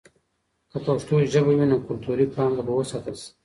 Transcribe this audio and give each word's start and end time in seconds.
که 0.71 0.77
پښتو 0.85 1.13
ژبه 1.33 1.53
وي، 1.57 1.65
نو 1.71 1.77
کلتوري 1.87 2.25
پانګه 2.33 2.63
به 2.67 2.73
وساتل 2.75 3.15
سي. 3.23 3.29